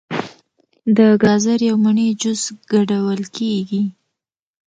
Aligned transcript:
د 0.97 0.99
ګازرې 1.23 1.67
او 1.71 1.77
مڼې 1.83 2.07
جوس 2.21 2.43
ګډول 2.71 3.21
کیږي. 3.37 3.83